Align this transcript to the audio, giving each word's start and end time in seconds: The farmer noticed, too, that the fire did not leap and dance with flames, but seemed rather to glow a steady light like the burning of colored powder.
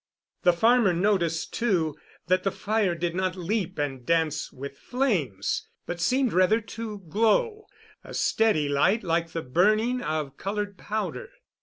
The 0.41 0.51
farmer 0.53 0.93
noticed, 0.93 1.53
too, 1.53 1.95
that 2.25 2.41
the 2.41 2.49
fire 2.49 2.95
did 2.95 3.13
not 3.13 3.35
leap 3.35 3.77
and 3.77 4.03
dance 4.03 4.51
with 4.51 4.79
flames, 4.79 5.67
but 5.85 6.01
seemed 6.01 6.33
rather 6.33 6.59
to 6.59 7.03
glow 7.07 7.67
a 8.03 8.15
steady 8.15 8.67
light 8.67 9.03
like 9.03 9.29
the 9.33 9.43
burning 9.43 10.01
of 10.01 10.37
colored 10.37 10.75
powder. 10.75 11.29